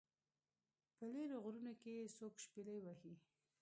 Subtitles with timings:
[0.95, 3.13] په لیرو غرونو کې یو څوک شپیلۍ وهي